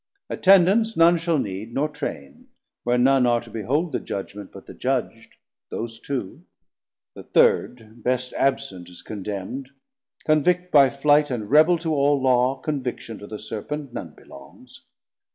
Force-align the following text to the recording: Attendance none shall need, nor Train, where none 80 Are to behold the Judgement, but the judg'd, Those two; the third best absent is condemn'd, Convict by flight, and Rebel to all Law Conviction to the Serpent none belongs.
Attendance 0.31 0.97
none 0.97 1.15
shall 1.15 1.37
need, 1.37 1.75
nor 1.75 1.87
Train, 1.87 2.47
where 2.83 2.97
none 2.97 3.27
80 3.27 3.29
Are 3.33 3.41
to 3.41 3.49
behold 3.51 3.91
the 3.91 3.99
Judgement, 3.99 4.51
but 4.51 4.65
the 4.65 4.73
judg'd, 4.73 5.37
Those 5.69 5.99
two; 5.99 6.43
the 7.13 7.21
third 7.21 8.01
best 8.01 8.33
absent 8.33 8.89
is 8.89 9.03
condemn'd, 9.03 9.69
Convict 10.23 10.71
by 10.71 10.89
flight, 10.89 11.29
and 11.29 11.51
Rebel 11.51 11.77
to 11.77 11.93
all 11.93 12.19
Law 12.19 12.55
Conviction 12.55 13.19
to 13.19 13.27
the 13.27 13.37
Serpent 13.37 13.93
none 13.93 14.15
belongs. 14.17 14.87